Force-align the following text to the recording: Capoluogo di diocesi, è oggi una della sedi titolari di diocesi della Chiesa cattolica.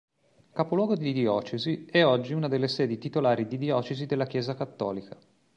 Capoluogo 0.51 0.95
di 0.95 1.13
diocesi, 1.13 1.85
è 1.87 2.03
oggi 2.03 2.33
una 2.33 2.47
della 2.47 2.67
sedi 2.67 2.97
titolari 2.97 3.45
di 3.45 3.59
diocesi 3.59 4.07
della 4.07 4.25
Chiesa 4.25 4.55
cattolica. 4.55 5.15